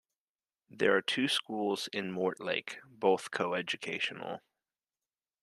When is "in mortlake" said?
1.93-2.79